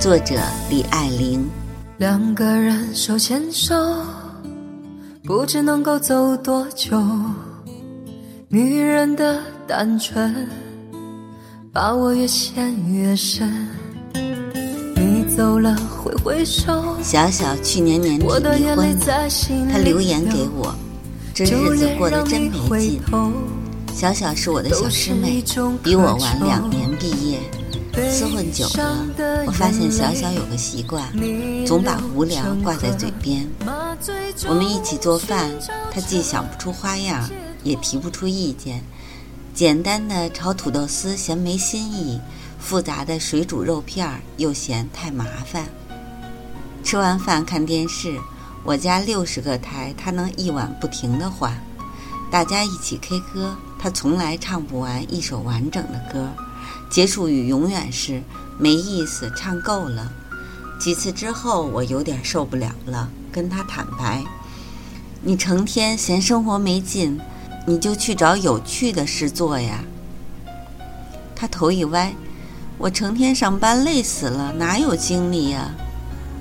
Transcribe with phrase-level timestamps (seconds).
[0.00, 0.34] 作者
[0.70, 1.46] 李爱玲。
[1.98, 3.74] 两个人手牵手，
[5.24, 6.98] 不知能够走多久。
[8.48, 10.48] 女人的单纯，
[11.70, 13.68] 把我越陷越深。
[14.96, 16.96] 你走了，挥挥手。
[17.02, 18.30] 小小去年年底离
[18.74, 18.98] 婚，
[19.70, 20.74] 他留言给我，
[21.34, 23.02] 这日子过得真没劲。
[23.92, 25.44] 小小是我的小师妹，
[25.82, 27.38] 比我晚两年毕业。
[27.92, 29.06] 厮混久了，
[29.46, 31.10] 我发现小小有个习惯，
[31.66, 33.48] 总把无聊挂在嘴边。
[34.48, 35.50] 我们一起做饭，
[35.92, 37.28] 他既想不出花样，
[37.62, 38.82] 也提不出意见。
[39.52, 42.20] 简单的炒土豆丝嫌没新意，
[42.58, 45.66] 复杂的水煮肉片又嫌太麻烦。
[46.82, 48.16] 吃完饭看电视，
[48.64, 51.52] 我家六十个台，他能一晚不停的换。
[52.30, 56.28] 大家一起 K 歌，他从来唱不完一首完整的歌。
[56.88, 58.22] 结束语永远是
[58.58, 60.12] 没意思，唱够了。
[60.78, 64.24] 几次之后，我有点受不了了，跟他坦白
[65.22, 67.20] ：“你成天嫌生活没劲，
[67.66, 69.84] 你就去找有趣的事做呀。”
[71.36, 72.14] 他头一歪
[72.78, 75.70] ：“我成天上班累死了，哪有精力呀？”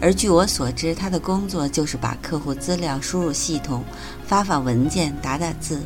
[0.00, 3.84] 而据我所知，他的工作就是把客户资料输入系统，
[4.26, 5.80] 发发文件，打打字。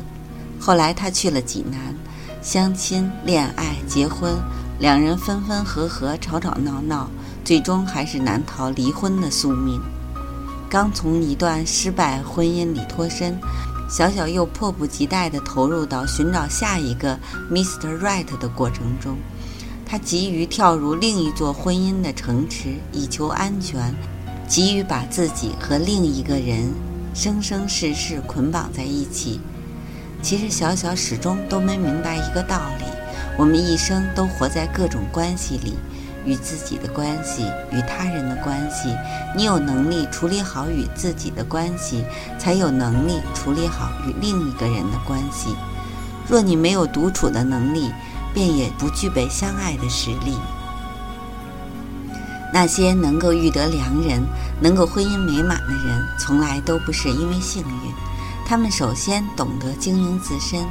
[0.59, 1.93] 后来他去了济南。
[2.41, 4.33] 相亲、恋爱、结婚，
[4.79, 7.09] 两人分分合合，吵吵闹闹，
[7.43, 9.81] 最终还是难逃离婚的宿命。
[10.69, 13.37] 刚从一段失败婚姻里脱身，
[13.89, 17.17] 小小又迫不及待地投入到寻找下一个
[17.49, 17.97] Mr.
[17.99, 19.17] Right 的过程中。
[19.85, 23.95] 他急于跳入另一座婚姻的城池，以求安全，
[24.47, 26.73] 急于把自己和另一个人
[27.13, 29.39] 生生世世捆绑在一起。
[30.21, 32.85] 其实小小始终都没明白一个道理：
[33.37, 35.77] 我们一生都活在各种关系里，
[36.25, 38.93] 与自己的关系，与他人的关系。
[39.35, 42.03] 你有能力处理好与自己的关系，
[42.37, 45.55] 才有能力处理好与另一个人的关系。
[46.27, 47.91] 若你没有独处的能力，
[48.33, 50.37] 便也不具备相爱的实力。
[52.53, 54.21] 那些能够遇得良人、
[54.59, 57.93] 能够婚姻美满的人，从来都不是因为幸运。
[58.49, 60.65] 他们首先懂得经营自身，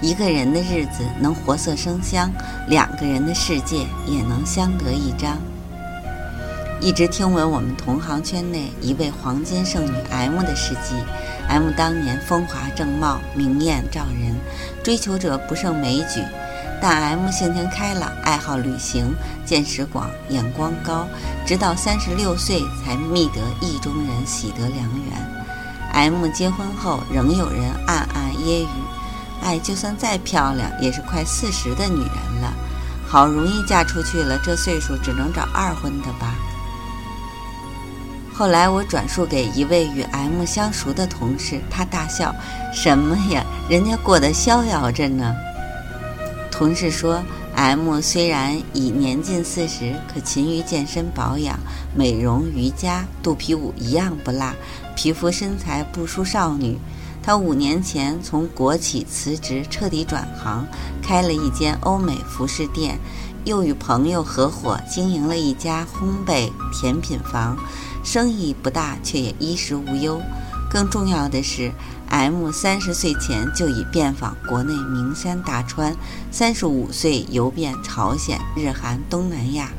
[0.00, 2.30] 一个人的日子能活色生香，
[2.68, 5.36] 两个人的世界也能相得益彰。
[6.80, 10.94] 一直听闻我们同行圈内一位黄金剩女 M 的事迹。
[11.48, 14.32] M 当年风华正茂，明艳照人，
[14.84, 16.22] 追求者不胜枚举。
[16.80, 19.12] 但 M 性情开朗，爱好旅行，
[19.44, 21.08] 见识广，眼光高，
[21.44, 25.35] 直到三十六岁才觅得意中人，喜得良缘。
[25.96, 28.68] M 结婚后，仍有人暗暗揶揄
[29.42, 32.52] ：“哎，就算再漂亮，也是快四十的女人了，
[33.08, 36.34] 好容易嫁出去了，这岁数只能找二婚的吧。”
[38.34, 42.34] 后来我转述给一位与 M 相熟的同事，他大笑
[42.74, 45.34] ：“什么呀，人家过得逍遥着呢。”
[46.52, 47.22] 同事说。
[47.58, 51.58] M 虽然已年近四十，可勤于健身保养、
[51.94, 54.52] 美容、瑜伽、肚皮舞一样不落，
[54.96, 56.76] 皮肤身材不输少女。
[57.22, 60.66] 她五年前从国企辞职，彻底转行，
[61.00, 62.98] 开了一间欧美服饰店，
[63.44, 67.56] 又与朋友合伙经营了一家烘焙甜品房，
[68.02, 70.20] 生意不大，却也衣食无忧。
[70.68, 71.70] 更重要的是。
[72.08, 75.92] M 三十岁前就已遍访国内名山大川，
[76.30, 79.72] 三十五岁游遍朝鲜、日韩、东南亚。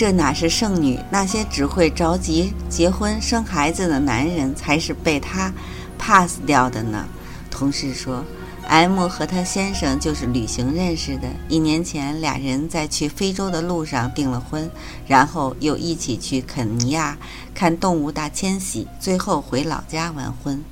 [0.00, 0.98] 这哪是剩女？
[1.10, 5.52] 那些只会着急结婚生孩子的男人才是被她
[5.98, 7.06] pass 掉的呢。
[7.50, 8.24] 同事说
[8.66, 11.28] ，M 和她先生就是旅行认识的。
[11.50, 14.70] 一年前，俩人在去非洲的路上订了婚，
[15.06, 17.18] 然后又一起去肯尼亚
[17.54, 20.64] 看动物大迁徙，最后回老家完婚。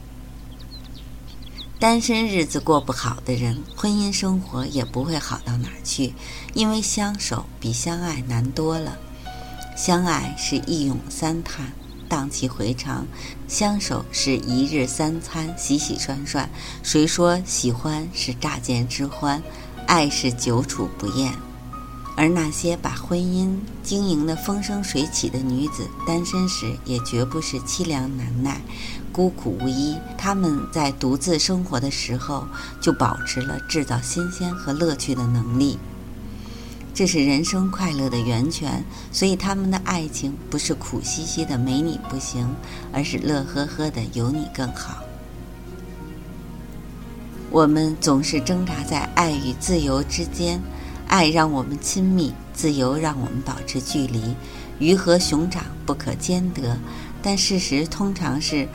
[1.78, 6.14] 单身日子过不好的人，婚姻生活也不会好到哪儿去，
[6.54, 8.96] 因为相守比相爱难多了。
[9.78, 11.72] 相爱是一咏三叹，
[12.08, 13.06] 荡气回肠；
[13.46, 16.50] 相守是一日三餐，洗洗涮涮。
[16.82, 19.40] 谁说喜欢是乍见之欢？
[19.86, 21.32] 爱是久处不厌。
[22.16, 28.60] 而那些把婚姻经营得风生水起的女子，单身时也绝不是凄凉难耐、
[29.12, 29.96] 孤苦无依。
[30.18, 32.44] 她们在独自生活的时候，
[32.80, 35.78] 就保持了制造新鲜和乐趣的能力。
[36.98, 42.44] 这是人生快乐的源泉，所以他们的爱情不是苦兮兮的没你不行，
[42.92, 45.04] 而是乐呵呵的有你更好。
[47.52, 50.60] 我们总是挣扎在爱与自由之间。
[51.06, 54.34] 爱让我们亲密，自由让我们保持距离。
[54.80, 56.76] 鱼和熊掌不可兼得，
[57.22, 58.66] 但事实通常是，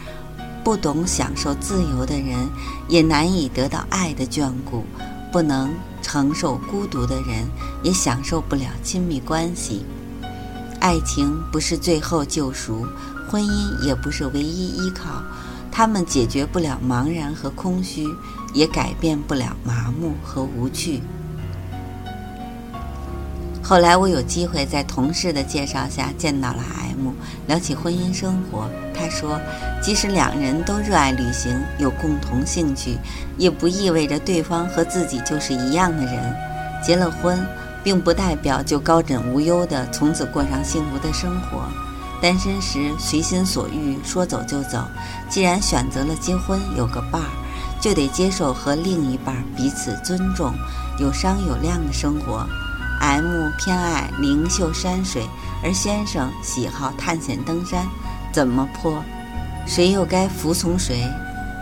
[0.64, 2.50] 不懂享受自由的人，
[2.88, 4.86] 也难以得到爱的眷顾；
[5.34, 7.50] 不能承受孤独的人，
[7.82, 9.84] 也享受不了亲密关系。
[10.80, 12.86] 爱情不是最后救赎，
[13.28, 15.24] 婚姻也不是唯一依靠，
[15.72, 18.08] 他们解决不了茫然和空虚，
[18.54, 21.02] 也改变不了麻木和无趣。
[23.66, 27.14] 后来我有机会在同事的介绍下见到了 M，
[27.48, 28.70] 聊起婚姻生活。
[28.94, 29.40] 他说，
[29.82, 32.98] 即使两人都热爱旅行，有共同兴趣，
[33.38, 36.36] 也不意味着对方和自己就是一样的人。
[36.86, 37.40] 结了婚，
[37.86, 41.64] 并不代表就高枕无忧的从此过上幸福的生活。
[42.22, 44.86] 单身时随心所欲，说走就走。
[45.30, 47.30] 既然选择了结婚，有个伴儿，
[47.80, 50.54] 就得接受和另一半彼此尊重，
[51.00, 52.46] 有商有量的生活。
[53.04, 55.28] M 偏爱灵秀山水，
[55.62, 57.86] 而先生喜好探险登山，
[58.32, 59.04] 怎么破？
[59.68, 61.06] 谁又该服从谁？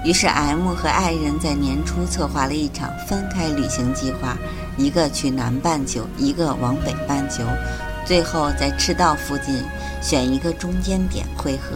[0.05, 4.37] 于是 M 和爱人在年初策划了一场分开旅行计划，
[4.77, 7.43] 一个去南半球，一个往北半球，
[8.05, 9.63] 最后在赤道附近
[9.99, 11.75] 选一个中间点汇合。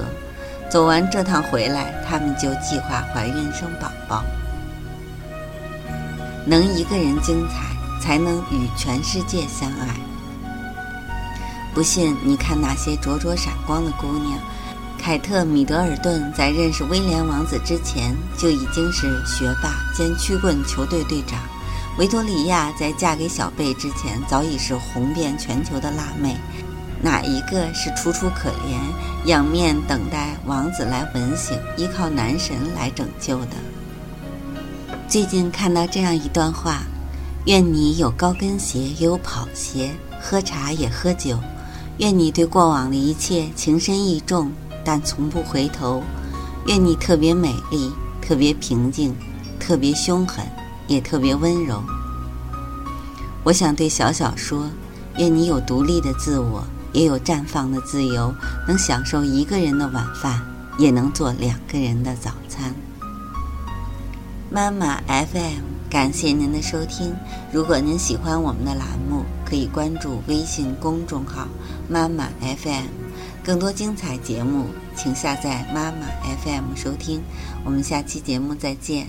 [0.69, 4.23] 走完这趟回来，他们就计划怀孕生宝宝。
[6.45, 7.74] 能一个人精彩。
[8.05, 9.87] 才能与全世界相爱。
[11.73, 14.39] 不信，你看那些灼灼闪光的姑娘。
[15.01, 21.39] 凯特·米德尔顿在认识威廉王子之前就已经是学霸兼曲棍球队队长。
[21.97, 26.37] 维多利亚在嫁给小贝之前早已是红遍全球的辣妹。
[27.01, 33.57] 哪一个是楚楚可怜，仰面等待王子来吻醒，依靠男神来拯救的？
[35.07, 36.83] 最近看到这样一段话。
[37.45, 41.37] 愿你有高跟鞋，也有跑鞋；喝茶也喝酒。
[41.99, 44.51] 愿你对过往的一切情深意重，
[44.83, 46.01] 但从不回头。
[46.65, 49.15] 愿你特别美丽，特别平静，
[49.59, 50.43] 特别凶狠，
[50.87, 51.83] 也特别温柔。
[53.43, 54.67] 我想对小小说：
[55.17, 58.33] 愿你有独立的自我，也有绽放的自由，
[58.67, 60.41] 能享受一个人的晚饭，
[60.79, 62.73] 也能做两个人的早餐。
[64.49, 65.74] 妈妈 FM。
[65.95, 67.15] 感谢您的收听。
[67.53, 71.47] 如果您喜欢我们的栏目，可以关注微信公众号
[71.87, 72.87] “妈妈 FM”，
[73.41, 76.05] 更多精彩节目，请下载“妈妈
[76.43, 77.21] FM” 收听。
[77.63, 79.07] 我们下期节目再见。